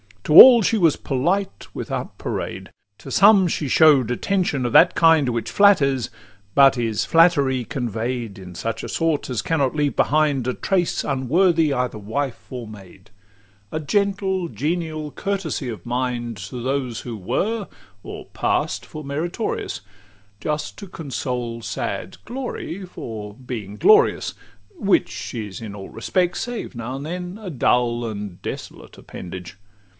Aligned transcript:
XXXII 0.23 0.37
To 0.37 0.41
all 0.45 0.61
she 0.63 0.77
was 0.79 0.95
polite 0.95 1.67
without 1.75 2.17
parade; 2.17 2.71
To 2.99 3.11
some 3.11 3.47
she 3.47 3.67
show'd 3.67 4.09
attention 4.09 4.65
of 4.65 4.71
that 4.73 4.95
kind 4.95 5.29
Which 5.29 5.51
flatters, 5.51 6.09
but 6.55 6.77
is 6.77 7.05
flattery 7.05 7.65
convey'd 7.65 8.39
In 8.39 8.55
such 8.55 8.83
a 8.83 8.89
sort 8.89 9.29
as 9.29 9.43
cannot 9.43 9.75
leave 9.75 9.95
behind 9.95 10.47
A 10.47 10.53
trace 10.53 11.03
unworthy 11.03 11.73
either 11.73 11.97
wife 11.99 12.47
or 12.51 12.67
maid; 12.67 13.11
A 13.71 13.79
gentle, 13.79 14.47
genial 14.47 15.11
courtesy 15.11 15.69
of 15.69 15.85
mind, 15.85 16.37
To 16.37 16.61
those 16.63 17.01
who 17.01 17.17
were, 17.17 17.67
or 18.01 18.25
pass'd 18.27 18.85
for 18.85 19.03
meritorious, 19.03 19.81
Just 20.39 20.77
to 20.79 20.87
console 20.87 21.61
sad 21.61 22.17
glory 22.25 22.85
for 22.85 23.33
being 23.35 23.75
glorious; 23.75 24.33
XXXIII 24.77 24.83
Which 24.87 25.33
is 25.35 25.61
in 25.61 25.75
all 25.75 25.89
respects, 25.89 26.41
save 26.41 26.73
now 26.73 26.95
and 26.95 27.05
then, 27.05 27.37
A 27.41 27.49
dull 27.49 28.05
and 28.09 28.41
desolate 28.41 28.97
appendage. 28.97 29.57